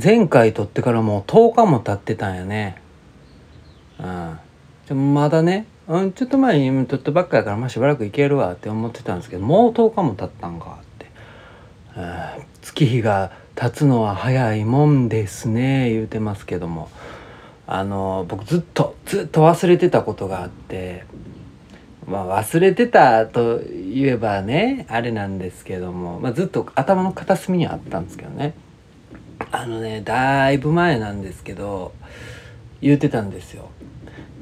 [0.00, 2.80] 前回撮ってからもう10日も経ってたんやね。
[4.90, 5.12] うん。
[5.14, 11.06] まだね、うん、ちょっと前に撮ったばっかやからまあしばらくいけるわって思ってたんですけどもう10日も経ったんかって、
[11.96, 16.88] うん、月日が経つのは早いもんですね言うてますけども。
[17.70, 21.04] あの僕ずっとずっと忘れてたことがあって。
[22.06, 28.54] まあ忘れてたと言えばねあれなんですけども、まあ、ずっと頭の片隅にあったんですけどね。
[29.50, 31.92] あのねだいぶ前なんですけど
[32.80, 33.70] 言うてたんですよ。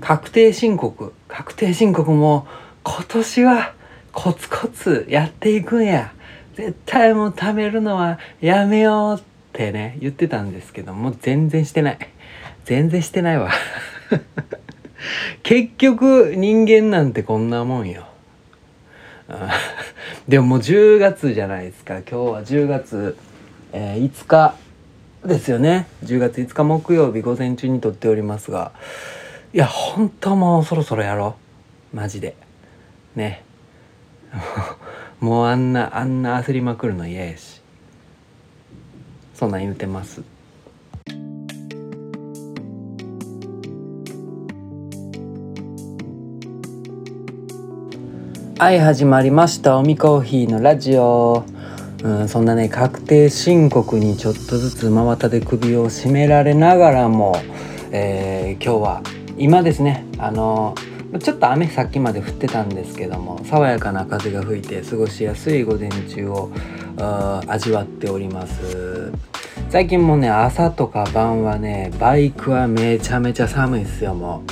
[0.01, 1.15] 確定申告。
[1.29, 2.47] 確定申告も
[2.83, 3.75] 今年は
[4.13, 6.13] コツコツやっていくんや。
[6.55, 11.99] 絶対もう貯めるのはやめようってね言ってたんですけどもう全然してない。
[12.65, 13.51] 全然してないわ。
[15.43, 18.07] 結局人間なんてこんなもんよ。
[20.29, 21.99] でももう10月じゃないですか。
[21.99, 23.17] 今日は10月、
[23.73, 24.66] えー、5日。
[25.27, 25.87] ですよね。
[26.05, 28.73] 10月5日木曜日午前中に撮っておりますが。
[29.53, 31.37] いや本当もうそろそろやろ。
[31.93, 32.37] うマジで。
[33.15, 33.43] ね。
[35.21, 37.61] もうあんなあんな焦りまくるの嫌やし。
[39.35, 40.23] そんなん言うてます。
[48.59, 49.77] はい始まりました。
[49.77, 51.45] おみコーヒーのラジオ。
[52.03, 57.37] うんそんなね確定申告にちょっとずつ真綿で首を絞められながらも、
[57.91, 59.03] えー、今日は
[59.39, 60.75] 今ですねあの
[61.21, 66.51] ちょっと雨さっきまで降ってたんですけども爽やかな風が吹いて過ごしやすい午前中を
[67.47, 69.13] 味わっております。
[69.69, 74.43] 最近もね朝とか晩はねバイクはめちゃめちゃ寒いっすよも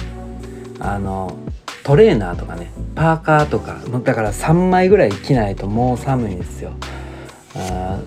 [0.80, 0.82] う。
[0.82, 1.36] あの
[1.82, 6.72] トレーナーとかねパーカーとかだから3枚ぐらい着ないともう寒いんですよ。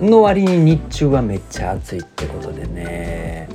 [0.01, 3.47] の割に日中はめっちゃ暑いってことでね。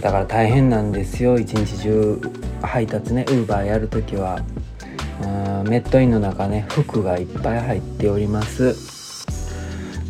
[0.00, 1.38] だから大変なんですよ。
[1.38, 2.20] 一日中
[2.62, 4.40] 配達ねウーバーやる時は。
[5.68, 8.74] メットインの中ね服がいっぱい入っております。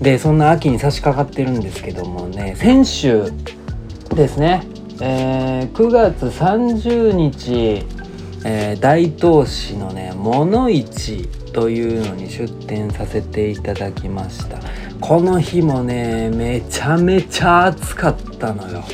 [0.00, 3.30] でそんな秋に差し掛かってるんですけどもね先週
[4.14, 4.64] ですね、
[5.00, 7.84] えー、9月30日、
[8.44, 14.58] えー、大東市のね物市というのに出店させていただきました。
[15.02, 18.84] この日もねめちゃめちゃ暑かったのよ。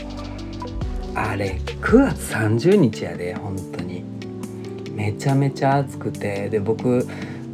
[1.15, 4.03] あれ9月30日やで本当に。
[4.95, 6.49] めちゃめちゃ暑くて。
[6.49, 7.07] で僕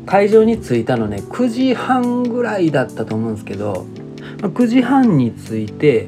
[0.07, 3.87] 会場に着いたのね9時半ぐらいだったと思うんですけど
[4.39, 6.07] 9時半に着いて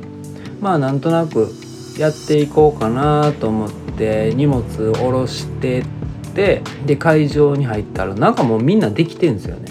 [0.60, 1.50] まあなんとなく
[1.98, 5.84] やっていこうかなと思って荷物下ろしてっ
[6.32, 9.64] てで会場に入ったらなんかもうみんなできてんですよね。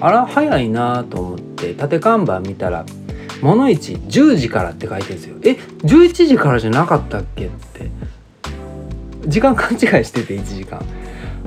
[0.00, 1.53] あら早いなと思って。
[1.72, 2.84] 縦看板見たら
[3.40, 5.36] 「物市10時から」って書いてるんですよ。
[5.42, 7.90] え11時からじゃなかったっけって。
[9.26, 10.84] 時間勘違いしてて1時間。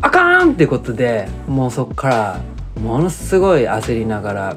[0.02, 2.42] あかんってことでもうそっから
[2.82, 4.56] ものすごい焦りながら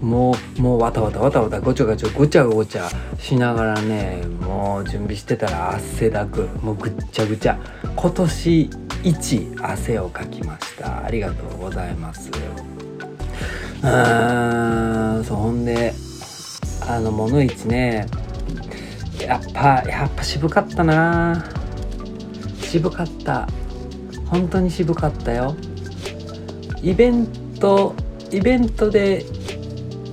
[0.00, 7.58] もうもうわたわたわたわたごちゃごちゃごちゃごちゃしながらねもう準備してたら汗だくもうぐっちゃぐちゃ。
[7.94, 8.70] 今年
[9.02, 11.04] 一汗をかきました。
[11.04, 12.30] ありがとうございます。
[13.82, 15.92] うんそんで
[16.88, 18.06] あの物市ね。
[19.20, 21.44] やっぱやっぱ渋かったな。
[22.60, 23.48] 渋かった。
[24.26, 25.56] 本当に渋かったよ。
[26.82, 27.26] イベン
[27.58, 27.94] ト
[28.30, 29.24] イベントで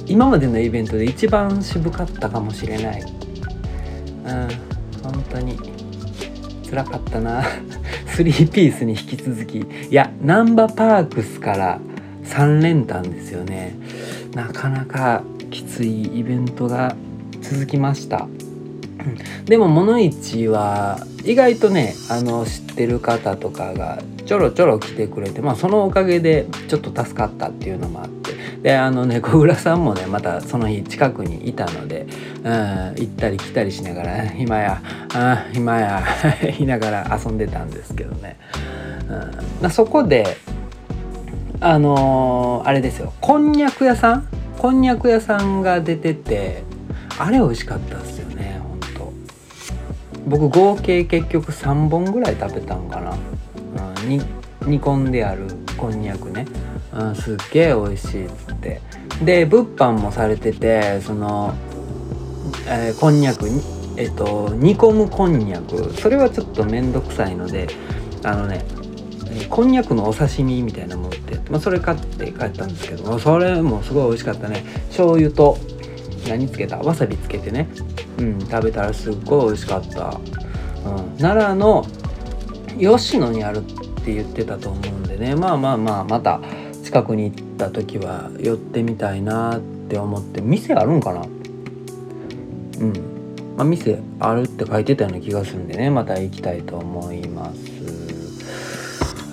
[0.08, 3.02] 今までのイベントで一番渋かったかもしれない。
[3.02, 4.48] うん
[5.04, 5.60] 本当に。
[6.70, 7.44] 辛かったな。
[8.18, 9.60] 3ピースに引き続き。
[9.60, 11.80] いやナンバーパークスから
[12.34, 13.76] 3連単ですよね。
[14.34, 15.22] なかなか
[15.52, 16.96] きついイベントが
[17.42, 18.28] 続きました。
[19.46, 28.34] でも物市は意外とねあの知ってる方とかがちょろちょろ来てくれてまあそのおかげでちょっと助かったっていうのもあって。
[28.64, 32.08] であのね小倉さんもねまたその日近くにいたので、
[32.44, 32.50] うん、
[32.96, 34.82] 行ったり来たりしながら「今や
[35.14, 36.02] あ今や」
[36.42, 38.38] 言いながら遊んでたんですけどね、
[39.62, 40.38] うん、そこで
[41.66, 43.14] あのー、あれですよ。
[43.22, 44.28] こんにゃく屋さん？
[44.60, 46.62] こんにゃく屋さんが出てて
[47.18, 49.14] あれ美味しかったですよねほんと。
[50.28, 53.16] 僕合計結局3本ぐらい食べたんかな、
[54.02, 54.22] うん、に
[54.66, 56.46] 煮込んであるこんにゃくね、
[56.94, 58.82] うん、すっげえ美味しいっつって。
[59.24, 61.54] で物販もされててその、
[62.68, 63.62] えー、こんにゃくに
[63.96, 65.94] えっ、と煮込むこんにゃく。
[65.94, 67.68] それはちょっと面倒くさいので
[68.26, 68.66] あのね
[69.50, 74.64] こんにゃくのお刺身みたいなものって、まあ、それ買って帰ったんですけどそれもすごい美味しかったね。
[74.90, 75.58] 醤油と
[76.28, 76.78] 何つけた？
[76.78, 77.68] わさびつけてね。
[78.18, 80.20] うん食べたらすっごい美味しかった、
[80.86, 81.86] うん、奈良の
[82.80, 83.62] 吉野にあるっ
[84.04, 85.36] て言ってたと思うんでね。
[85.36, 86.40] まあまあまあまた
[86.84, 89.60] 近くに行った時は寄ってみたいなっ
[89.90, 90.42] て思って。
[90.42, 91.22] 店あるんかな？
[91.22, 91.26] う
[92.86, 92.94] ん。
[93.58, 95.90] まあ、店あるって書いてたような気がするんでね。
[95.90, 97.73] また行きたいと思います。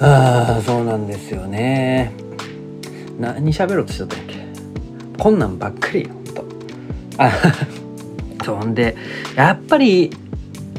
[0.00, 2.12] ああそうなんですよね。
[3.19, 4.41] 何喋ろうとしとったっけ？
[5.19, 6.44] こんなんばっかりほんと。
[7.19, 7.31] あ
[8.43, 8.97] そんで
[9.37, 10.11] やっぱり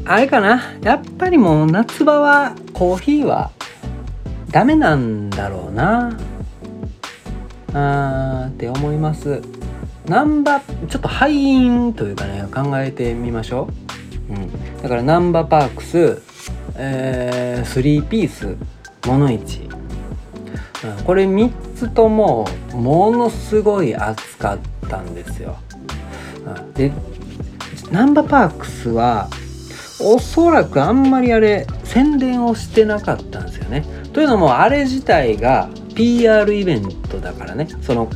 [0.05, 0.59] あれかな？
[0.81, 3.51] やっぱりもう夏場はコーヒーは
[4.49, 6.17] ダメなんだろうな。
[7.73, 9.39] あーって思います。
[10.07, 13.69] ナンバちょっと敗因というかね考えてみましょ
[14.29, 16.21] う、うん、だからナンバーパークス、
[16.75, 18.57] えー、3ピース。
[19.05, 19.69] モノイチ、
[20.83, 24.59] うん、これ3つともものすごい熱かっ
[24.89, 25.57] たんですよ、
[26.45, 26.91] うん、で
[27.91, 29.29] ナンバーパークスは
[29.99, 33.85] おそらくあんまりあれ宣伝をしてなかったんですよね。
[34.13, 37.67] というのもあれ自体が PR イベントだからね。
[37.81, 38.09] その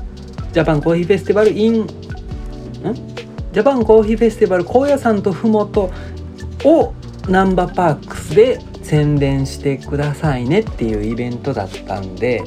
[0.53, 1.85] ジャパンコーヒーフェスティバル in
[3.51, 5.91] ジャパンコーヒーフェスティバル高野山とふもと
[6.63, 6.93] を
[7.27, 12.43] ナンバーパークスで宣伝してくださいねっていうイベントだったんで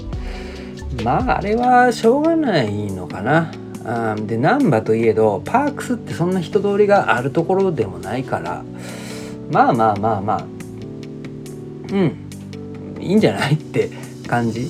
[1.02, 3.52] まああれはしょうがないのかな。
[3.84, 8.62] あで難波といえどパークスってそんな人通りがあるところでもないから
[9.50, 10.46] まあまあまあまあ
[11.92, 12.28] うん
[13.00, 13.90] いいんじゃないって
[14.26, 14.68] 感じ。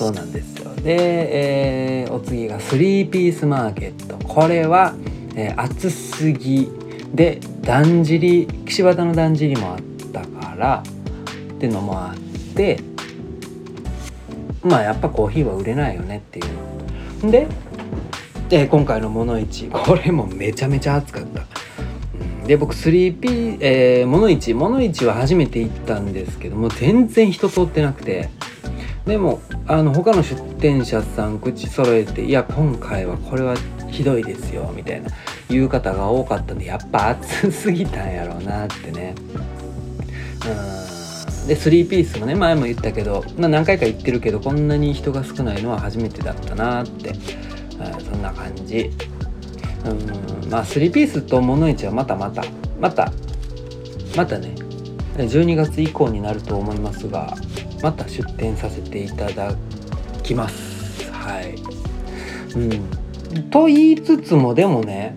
[0.00, 0.74] そうなんですよ。
[0.76, 4.16] で、えー、お次が3ピースマーケット。
[4.26, 4.94] これは、
[5.34, 6.70] えー、暑すぎ
[7.12, 9.78] でだんじり岸和田のだんじりもあっ
[10.10, 10.82] たから
[11.60, 12.16] ってのもあっ
[12.54, 12.80] て
[14.62, 16.42] まあやっぱコーヒーは売れないよねってい
[17.22, 17.46] うで
[18.48, 21.46] で今回の「モノイチ」 これもめちゃめちゃ暑かった。
[22.46, 28.30] で僕 3P、えー、モノイチモノイチは初めて行ったんですけども全然人通ってなくて。
[29.06, 33.56] でもあの他の出店者さん口揃えて「いや今回はこれは
[33.88, 35.08] ひどいですよ」みたいな
[35.48, 39.14] 言う方が多かったんでやっぱ暑すぎたんやろうなってね。
[40.84, 40.89] うん。
[41.46, 47.14] で3ピースもね前も言ったけど、まあ、何回か行ってるけどこんなに人が少ないのは初めてだったなって。
[47.98, 48.90] そんな感じ。
[49.84, 49.88] う
[50.46, 52.44] んまあ3ピースとモノイチはまたまた
[52.78, 53.10] また
[54.14, 54.54] またね
[55.16, 57.34] 12月以降になると思いますが
[57.82, 59.54] また出店させていただ
[60.22, 61.10] きます。
[61.10, 61.54] はい。
[62.54, 63.50] うん。
[63.50, 65.16] と言いつつもでもね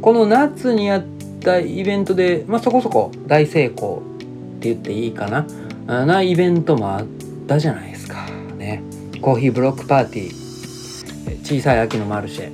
[0.00, 1.04] この夏にやっ
[1.40, 4.02] たイベントで、まあ、そこそこ大成功
[4.62, 6.06] って言っていいかな。
[6.06, 7.06] なイベントもあっ
[7.48, 8.24] たじゃないですか。
[8.56, 8.80] ね。
[9.20, 10.32] コーヒーブロックパーティー。
[11.44, 12.52] 小さい秋のマルシェ。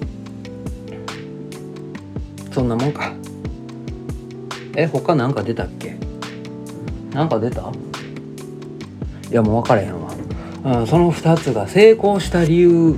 [2.51, 3.13] そんなもんか。
[4.75, 5.99] え他なんか出たっけ？
[7.13, 7.71] なんか出た？
[9.31, 10.15] いやもう分からへんわ、
[10.65, 12.97] うん、その2つが成功した理由。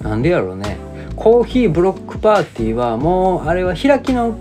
[0.00, 0.78] なんでやろうね。
[1.14, 4.34] コーヒーブロックパーティーはもうあれは開き直っ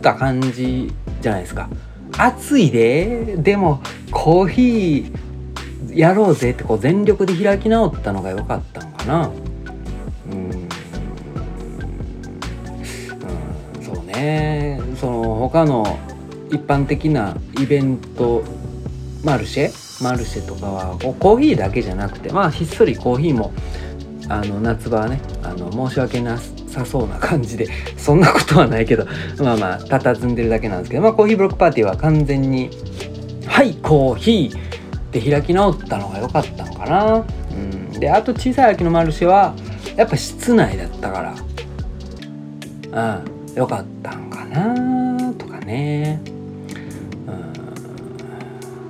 [0.00, 1.68] た感じじゃないですか。
[2.18, 3.80] 暑いででも
[4.10, 9.30] コーヒーやろうぜってこう全力で開き直ったのが良かったのかな。
[10.30, 10.68] うん。
[13.82, 14.80] そうね。
[14.96, 15.98] その他の
[16.50, 18.44] 一般的なイベント
[19.24, 20.04] マルシェ？
[20.04, 23.52] マルシェとかはこうコーヒーだけじゃなくてまあひっそりコーヒーも
[24.28, 29.06] あの夏場はねあの申し訳なすさそうな感じでそんなことはないけど
[29.42, 32.70] まあまあ佇んでるだけなんですけどまあコーヒーブロックパーティーは完全に
[33.46, 34.60] 「はいコーヒー!」っ
[35.10, 37.24] て開き直ったのが良かったのかな。
[37.52, 39.54] うん、であと小さい秋のマルシェは
[39.96, 41.34] やっぱ室内だったか
[42.92, 43.20] ら
[43.54, 46.20] うん良かったんかなとかね。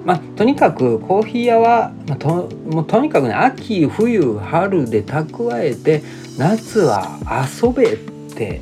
[0.05, 6.05] まあ、とにかくコーヒー屋は、まあ、ともうとにかくね秋冬春で蓄えて
[6.39, 7.19] 夏は
[7.63, 7.97] 遊べっ
[8.35, 8.61] て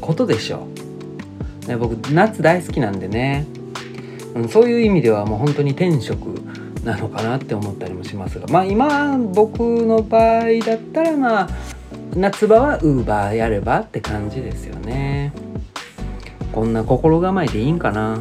[0.00, 0.66] ことでしょ、
[1.66, 3.46] ね、僕夏大好きなんでね、
[4.34, 6.26] うん、そういう意味ではもう本当に天職
[6.84, 8.46] なのかなって思ったりもしますが。
[8.48, 11.48] まあ今僕の場合だったらまあ
[12.14, 15.32] 夏場はウーバーやればって感じですよね。
[16.52, 18.18] こんな心構えでいいんかな。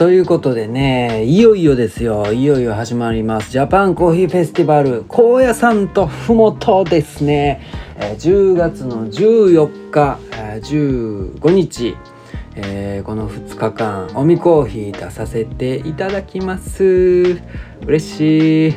[0.00, 2.32] ということでねいよいよですよ。
[2.32, 3.50] いよいよ始まります。
[3.50, 5.04] ジャパンコーヒーフェスティバル。
[5.06, 7.60] 高野山とふもとですね。
[7.98, 11.98] 10月の14日15日。
[12.56, 17.38] え、この2日間おみコーヒー出させていただきます。
[17.84, 18.74] 嬉しい。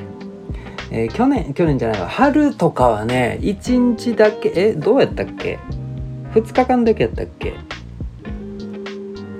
[0.92, 2.10] え、去年去年じゃないわ。
[2.10, 5.58] 春とかはね1日だけえどうやったっけ
[6.34, 7.54] ？2日間だけやったっけ？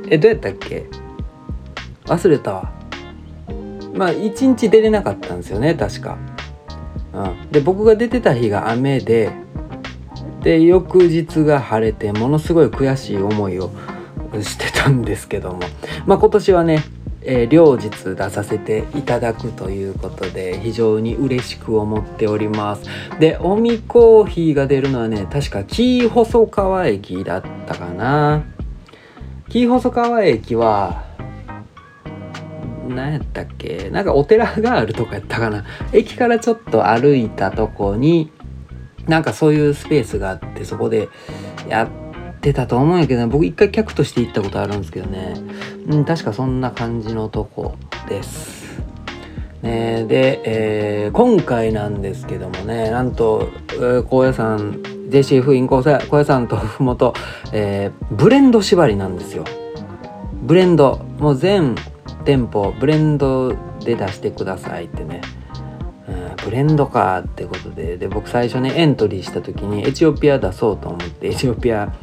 [0.10, 0.86] えどうやったっけ？
[2.06, 2.72] 忘れたわ。
[3.94, 6.18] まあ1日出れなかったんですよね確か、
[7.14, 9.32] うん、で僕が出てた日が雨で
[10.42, 13.72] で翌日が晴れてものすごい悔しい思いを
[14.42, 15.60] してたんですけども。
[16.06, 16.84] まあ今年はね
[17.26, 22.84] えー、両日出させていただくということで非常に嬉しく思っております。
[23.20, 28.44] でおみコーヒーが出るのはね確か紀細川駅だったかな。
[29.50, 31.06] 紀細川駅は
[32.94, 33.90] 何やったっけ？
[33.90, 38.32] なんかお寺があるとかやったかな駅からちょっと歩いたとこに
[39.08, 41.10] なんかそういうスペースがあってそこで
[41.68, 41.90] やっ
[42.40, 45.34] てたと思うんやけど、僕一回客として行ったことあるんですけどね、
[45.88, 47.76] うん、確かそんな感じのとこ
[48.08, 48.64] です。
[49.62, 50.42] ね、で、
[51.06, 57.14] えー、今回なんですけどもねなんと、えー、高野山 JCF イン高野山とふもと、
[57.54, 59.46] えー、ブレンド縛りなんですよ。
[60.42, 61.76] ブレンドもう全
[62.26, 65.22] 店舗ブレンドで出してくださいってね。
[66.08, 71.94] うんブレンドかってことでで僕最初ねエントリーした時にエチオピア出そうと思ってエチオピア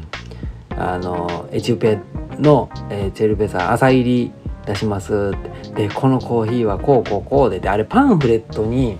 [0.71, 2.01] あのエチオピア
[2.39, 4.31] の、えー、チェルベサ朝入り
[4.65, 8.97] 出しますってでこのコーヒーはこうこうこうでであれパンフレットに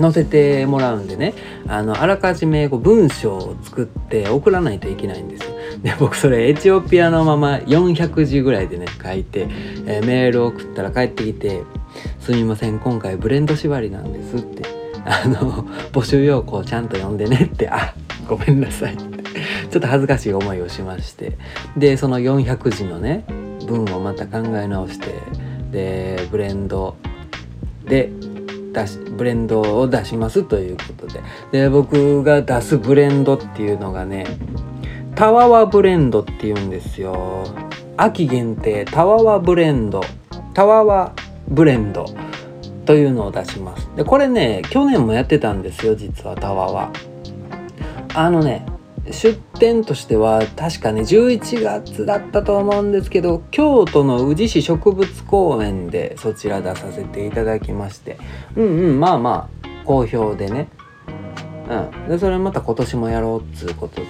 [0.00, 1.34] 載せてもらうんでね
[1.66, 5.54] あのあらかじめこう文章を作って送らないといけないんですよ。
[5.82, 9.48] で僕それエチオピアのまま400字ぐらいでね書いて、
[9.86, 11.62] えー、メール送ったら帰ってきて
[12.20, 14.62] 「すみません今回ブレンド縛りなんです」って
[15.04, 17.94] あの募集要項ちゃんと読んでねって あ
[18.28, 19.04] ごめんなさいって
[19.70, 21.36] ちょっと恥ずかしい思いをしまして
[21.76, 23.24] でその400字のね
[23.66, 25.14] 文をまた考え直して
[25.70, 26.96] でブレンド
[27.86, 28.10] で
[28.74, 31.22] 出しブレンドを出しますということで。
[31.52, 34.26] で僕が出すブレンドっていうのがね
[35.14, 37.44] タワワブレンドっていうんですよ。
[37.96, 40.02] 秋限定タワワブレンド
[40.52, 41.14] タワワ
[41.48, 42.06] ブレンド
[42.84, 43.88] というのを出します。
[43.96, 46.90] でこれね去年もやってたんですよ実はタワワ。
[48.14, 48.66] あのね
[49.10, 58.18] 出店としては確かね11月だったと思うんですけど京都の宇治市植物公園でそちら出させていただきまして。
[58.56, 60.68] うんうんまあまあ好評でね。
[61.68, 62.08] うん。
[62.08, 64.06] でそれまた今年もやろうっつうことで。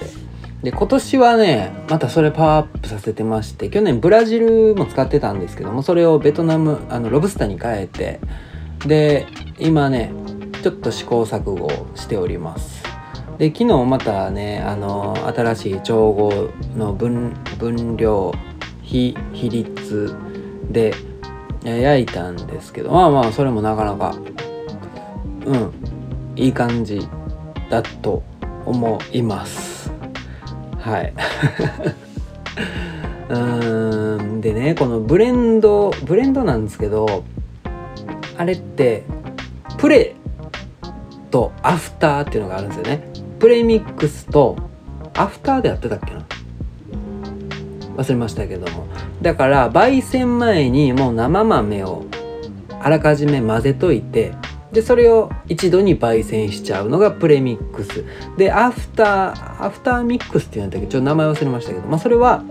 [0.63, 8.19] で今年はねまたそれパワーアップさせてまして去年ブラジルも使ってたんですけどもそれをベトナムあのロブスターに変えて
[8.87, 9.27] で
[9.59, 10.11] 今ね
[10.63, 12.84] ちょっと試行錯誤しております。
[13.39, 18.33] で昨日またねあの新しい調合の分分量
[18.83, 20.17] 比比率
[20.71, 20.95] で
[21.65, 24.17] 焼いたんですけどまあまあそれもなかなか
[25.47, 25.73] うん
[26.37, 27.01] いい感じ
[27.71, 28.23] だと
[28.67, 29.93] 思います。
[30.79, 31.13] はい。
[33.31, 33.39] う
[34.23, 37.25] んでねこのブレンドブレンドなんですけど
[38.37, 39.05] あれって
[39.79, 40.15] プレ
[41.31, 43.14] とアフターっていうのがあるんですよね。
[43.45, 44.57] プレミックスと
[45.13, 46.25] アフターでやってたっけな？
[47.95, 48.87] 忘れましたけども。
[49.21, 52.07] だから焙煎前にもう生豆を
[52.81, 54.33] あらかじめ混ぜといて
[54.73, 58.07] でそれを一度に焙煎しちゃうのがプレミックス。
[58.39, 60.87] でアフターアフターミックスっていうんだっけ？
[60.87, 62.43] ちょっと名前忘れましたけど、まあ、それは、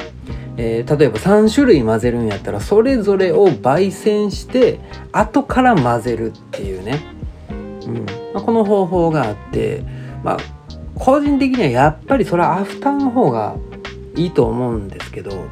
[0.58, 4.80] えー、例えば3種類混ぜるんやったらそれぞれを焙煎して
[5.12, 7.00] 後から混ぜるっていうね、
[7.50, 8.06] うん。
[8.36, 9.84] まあ、この方法があって
[10.24, 10.38] まあ
[10.96, 13.56] 個人的にはやっぱりそれはアフターの方が
[14.16, 15.48] いいと思うんですけど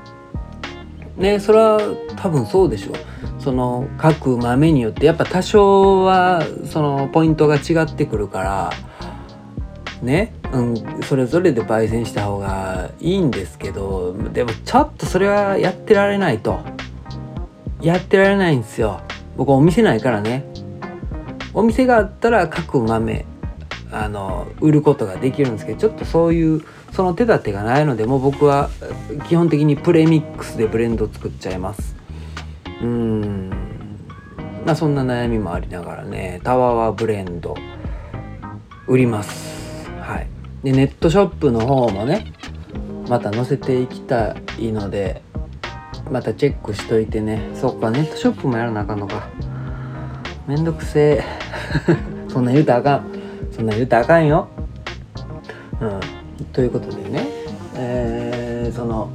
[1.18, 1.80] ねそれは
[2.16, 2.96] 多分そうでしょう。
[3.40, 8.72] その各豆によってやっぱ多少はそのポイントが違ってくるから
[10.04, 16.60] ね、うん、それぞれで焙煎した方がいいんですけどでもちょっとそれはやってられないと。
[17.82, 19.02] やってられないんですよ。
[19.36, 20.46] 僕お店ないからね。
[21.54, 23.26] お店があったら各豆
[23.92, 28.70] あの売ることができるんですけどちょっとそういうその手立てがないのでもう僕は
[29.28, 31.96] 基本的にプレミックスでブレンド作っちゃいます。
[32.82, 33.50] うん。
[34.66, 37.56] まあそんな悩みもありながらねタワーはブレンド
[38.88, 39.90] 売ります。
[40.00, 40.28] はい。
[40.64, 42.34] でネットショップの方もね
[43.10, 45.22] また載せていきたいので
[46.10, 47.52] またチェックしといてね。
[47.56, 49.28] そっかネットショップもやらなあかんのか。
[50.48, 51.24] めんどくせえ。
[52.28, 53.11] そんな言うたらあかん。
[53.52, 54.48] そんな言うたらあかんよ。
[55.80, 56.00] うん、
[56.54, 57.28] ということでね、
[57.76, 59.10] えー、その、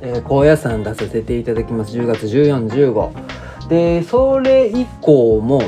[0.00, 1.96] えー、高野山出させていただきます。
[1.96, 5.62] 10月1415でそれ以降も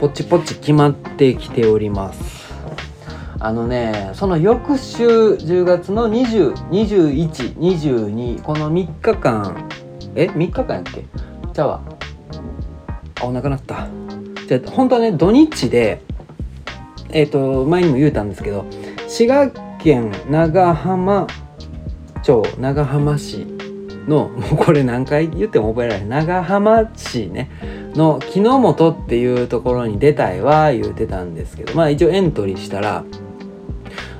[0.00, 2.38] ポチポチ決まってきております。
[3.40, 9.68] あのねその翌週10月の202122この3日間
[10.16, 11.04] え3日間やっけ？
[11.52, 11.80] じゃあ
[13.20, 13.86] あお腹なった。
[14.48, 16.02] じゃあ本当はね土日で
[17.10, 18.64] えっ、ー、と前にも言うたんですけど
[19.08, 21.26] 滋賀県長浜
[22.22, 23.46] 町長浜市
[24.08, 27.50] のもうこれ何回言っても覚えられない長浜市ね
[27.94, 33.04] の木の本っていうところに出たいは言うてたんですけどまあ一応エントリーしたら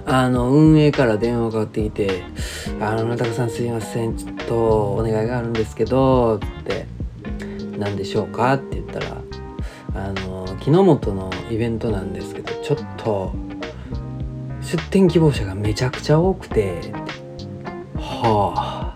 [0.07, 2.23] あの運営から電話がかかってきて
[2.81, 4.57] 「あの中田さんすいませんちょっと
[4.95, 6.87] お願いがあるんですけど」って
[7.79, 9.07] 「何でしょうか?」って言ったら
[9.95, 10.28] 「あの
[10.69, 13.33] 木の本のイベントなんですけどちょっと
[14.61, 16.93] 出店希望者がめちゃくちゃ多くて」
[17.97, 18.95] は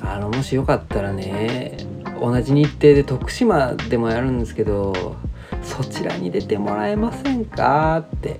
[0.00, 0.08] あ。
[0.08, 1.76] あのもしよかったらね
[2.20, 5.16] 同じ日程で徳島でもやるんですけど
[5.62, 8.38] そちらに出てもらえませんかって。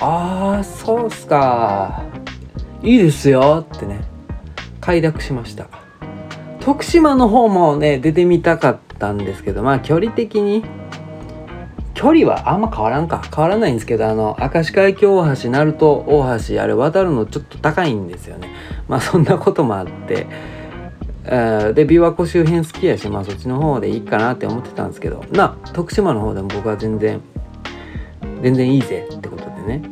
[0.00, 2.04] ああそうっすか。
[2.80, 4.04] いいですよってね。
[4.80, 5.66] 快諾しました。
[6.60, 10.64] 徳島の方もね出てみたかったんですけどまあ距離的に
[11.96, 13.22] 距離はあんま変わらんか。
[13.34, 18.50] 変わらないんですけどあの明石海峡大橋鳴門大橋あれ渡るのちょっと高いんですよね。
[18.86, 20.26] まあそんなこともあって。
[21.24, 21.32] で
[21.86, 25.24] 琵琶湖周辺好きやしまあそっちの方でいいかなって思ってたんですけど。
[25.32, 27.22] な徳島の方でも僕は全然
[28.42, 29.82] 全然いいぜってことでね、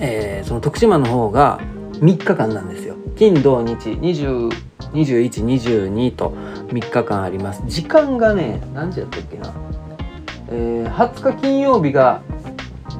[0.00, 1.60] えー、その徳島の方が
[1.92, 2.96] 3日間なんですよ。
[3.16, 6.34] 金土日202122と
[6.66, 7.62] 3日間あります。
[7.66, 9.54] 時間がね何時やったっけな。
[10.54, 12.22] えー、20日金曜日が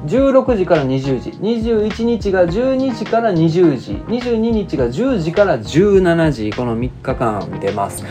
[0.05, 1.29] 16時から20時。
[1.31, 3.93] 21日が12時から20時。
[4.07, 6.51] 22日が10時から17時。
[6.51, 8.03] この3日間出ます。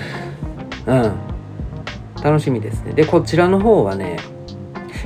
[0.87, 1.13] うん。
[2.23, 2.95] 楽しみですね。
[2.95, 4.17] でこちらの方はね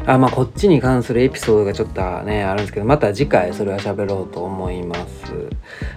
[0.06, 5.34] あまあこっちに関するエピソードがちょっとねあるんですけどまた次回それは喋ろうと思います。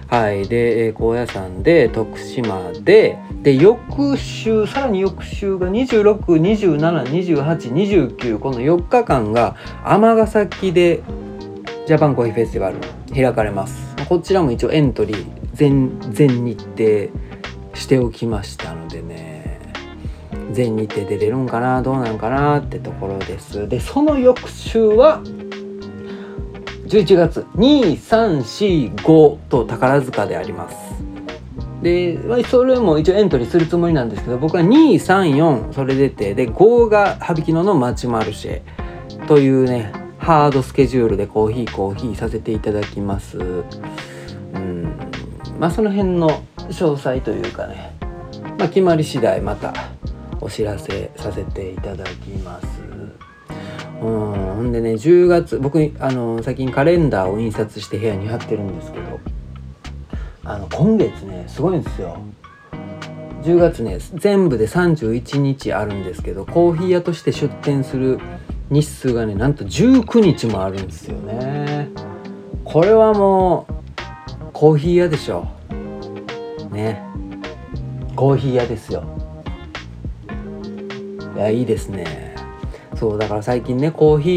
[0.08, 0.48] はい。
[0.48, 11.02] で高野山で徳島でで翌週さらに翌週が26272829この4日間が尼崎で
[11.86, 12.76] ジャパンコーヒーフェスティバル
[13.12, 13.96] 開かれます。
[14.08, 17.08] こちらも一応エントリー全全日程
[17.74, 19.42] しておきましたのでね。
[20.52, 23.68] 全日程出れるんかなどうなんかなってところです。
[23.68, 25.20] でその翌週は
[26.86, 30.91] 11月2345と宝塚であります。
[31.82, 43.38] でそれも一応エントリーするつもりなんですけど僕は234それ出てで5が羽曳野の街マルシェというねハードスケジュールでコーヒーコーヒーさせていただきます。
[43.38, 43.42] う
[44.58, 44.96] ん。
[45.58, 47.92] まあその辺の詳細というかね。
[48.56, 49.74] まあ決まり次第また
[50.40, 52.66] お知らせさせていただきます。
[54.00, 59.31] うん、ほんでね10月僕あの最近カレンダーを印刷して部屋に貼ってるんですけど。
[60.44, 62.18] あの今月ねすごいんですよ。
[63.42, 68.20] 10月ね全部で31日あるんですけどコーヒー屋として出店する
[68.70, 71.88] 日数がねなんと19日もあるんですよね。
[72.64, 73.72] これはもう
[74.52, 75.48] コーヒー屋でしょ。
[76.70, 77.02] ね。
[78.14, 79.04] コーヒー屋ですよ。
[81.34, 82.34] いやいいですね。
[82.94, 84.34] そうだから最近ねコーヒ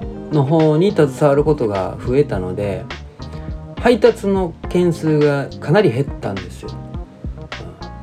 [0.00, 2.84] ーの方に携わることが増えたので
[3.80, 6.70] 配達の件数がかなり減ったんですよ。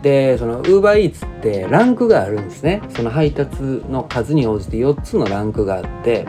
[0.01, 2.81] でその UberEats ってランクがあるんですね。
[2.89, 6.25] その配達の数に応じて4つのランクがあって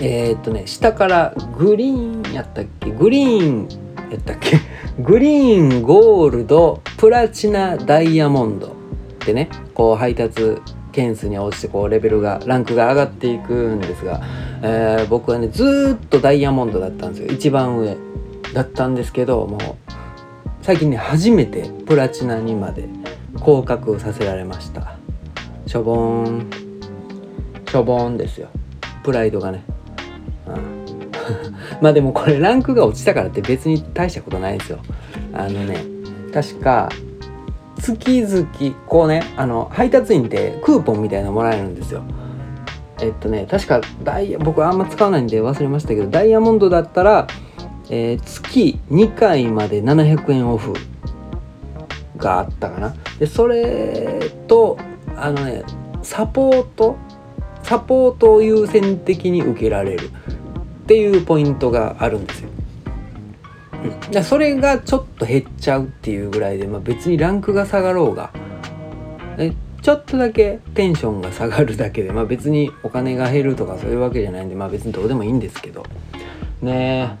[0.00, 2.90] えー、っとね下からグリーンやったっけ？
[2.90, 3.68] グリーン
[4.10, 4.58] やったっけ？
[5.02, 8.70] グリーンゴールドプラチナダイヤモンドっ
[9.20, 10.58] てねこう配達
[10.92, 14.20] 件数に応じてこうレベルがランクが上がっていくんですが、
[14.62, 17.28] えー、僕はねずっとダイヤモンドだったんですよ。
[17.32, 17.96] 一番上。
[18.54, 19.60] だったんですけどもう
[20.62, 22.88] 最近ね初めてプラチナにまで
[23.40, 24.96] 降格させられました。
[25.66, 26.50] しょぼーん
[27.68, 28.48] しょぼーんですよ。
[29.02, 29.64] プライドがね、
[30.46, 31.10] うん、
[31.82, 34.78] まあでもこれランクが落ちたからって別に大したことないですよ。
[35.34, 35.84] あのね
[36.32, 36.88] 確か
[37.78, 38.46] 月々
[38.86, 42.02] こうねあの配達員ってクーポンみたいなのもらえるんですよ。
[43.00, 47.26] えっとね確かダイヤ僕あんま使わないんで忘れましたけどダイヤモンドだったら、
[47.90, 50.72] えー、月2回まで700円オフ
[52.16, 52.94] があったかな。
[53.18, 54.78] でそれと
[55.16, 55.62] あのね
[56.02, 56.96] サポート
[57.62, 62.50] サポートを優先的に受けられるっていうポイントがあるんですよ。
[64.12, 68.30] うん、それがちょっと減っちゃうっていうぐらいで、まあ、別にランクが下がろうが
[69.38, 75.84] えちょっとだけテンションが下がるだけでまあ別にお金が減るとかそういうわけじゃないんでまあ別にどうでもいいんですけど。
[76.62, 77.18] ね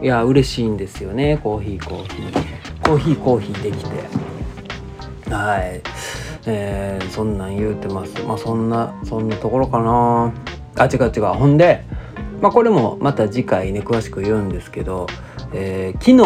[0.00, 1.38] いや嬉しいんですよね。
[1.42, 2.86] コーヒーコーヒー。
[2.86, 5.34] コーヒーコーヒーできて。
[5.34, 5.82] はい。
[6.46, 8.22] えー、そんなん言うてます。
[8.22, 10.32] まあそんなそんなところかな。
[10.76, 11.24] あ違う違う。
[11.34, 11.84] ほんで
[12.40, 15.08] まあこれもまた次回ね詳しく言うんですけど、
[15.52, 16.16] えー、昨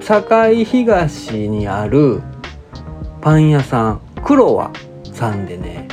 [0.00, 2.22] 日堺東にある
[3.20, 4.72] パン屋さん黒和
[5.12, 5.86] さんでね、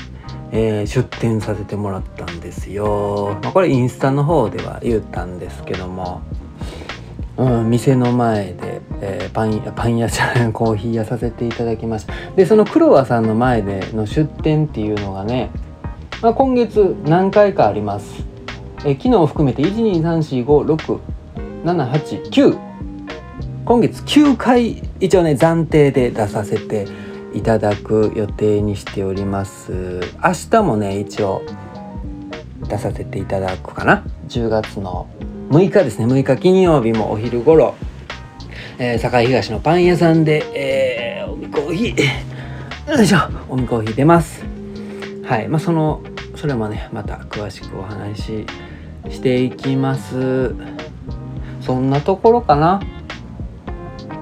[0.51, 6.21] えー、出店させてもらったんですよ、まあ、これインスタの方では言ったんですけども。
[7.39, 12.13] うん、店の前で、えー、パンパン屋さんコーヒー屋させていただきました。
[12.35, 15.49] でその黒和さんの前での出店っていうのがね、
[16.21, 18.25] まあ、今月何回かあります、
[18.79, 22.59] えー、昨日含めて123456789
[23.63, 26.89] 今月9回一応ね暫定で出させて
[27.33, 30.01] いただく予定にしております。
[30.21, 31.41] 明日もね一応
[32.67, 34.03] 出させていただくかな。
[34.27, 35.07] 10月の
[35.49, 36.05] 6日ですね。
[36.05, 37.73] 6日金曜日もお昼頃、
[38.77, 43.17] えー、堺東のパン屋さんで、えー、おみコーヒーよいしょ。
[43.49, 44.43] おみコーヒー出ます。
[45.25, 45.47] はい。
[45.47, 46.03] まあその
[46.35, 48.45] それもねまた詳しくお話し
[49.09, 50.53] していきます。
[51.61, 52.79] そんなところかな。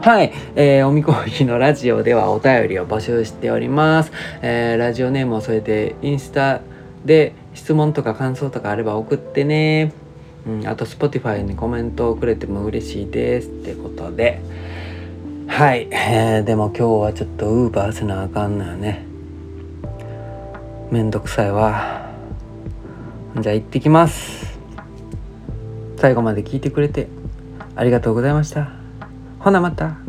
[0.01, 6.61] はい、えー、おみコーヒーのラジオではお便りを募集しております、えー、ラジオネームを添えてインスタ
[7.03, 9.91] で質問とか感想とかあれば送ってね。
[10.47, 14.41] うん、あと Spotify にコメントをくれても嬉しいですってことで。
[15.47, 19.05] はい、えー、でも今日はちょっとウーバーせなあかんのよね。
[20.91, 22.10] めんどくさいわ。
[23.39, 24.57] じゃあ行ってきます。
[25.97, 27.07] 最後まで聞いてくれて
[27.75, 28.69] ありがとうございました。
[29.39, 30.06] ほなまた。